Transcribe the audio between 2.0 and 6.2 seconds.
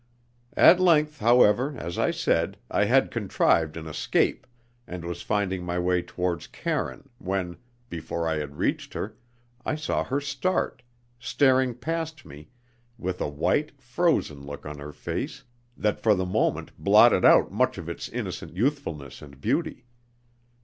said, I had contrived an escape, and was finding my way